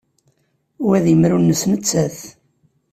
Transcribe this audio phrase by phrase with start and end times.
[0.85, 2.17] Wa d imru-nnes nettat.